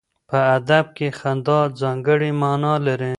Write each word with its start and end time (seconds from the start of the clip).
په 0.29 0.37
ادب 0.57 0.85
کې 0.97 1.07
خندا 1.19 1.59
ځانګړی 1.81 2.31
معنا 2.41 2.73
لري. 2.85 3.09